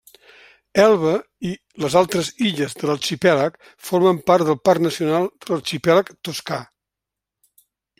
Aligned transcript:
Elba 0.83 1.11
i 1.49 1.51
les 1.83 1.97
altres 2.01 2.31
illes 2.47 2.75
de 2.81 2.91
l'arxipèlag 2.91 3.61
formen 3.91 4.23
part 4.33 4.51
del 4.51 4.61
Parc 4.71 4.85
Nacional 4.91 5.33
de 5.45 5.55
l'Arxipèlag 5.55 6.15
Toscà. 6.31 6.65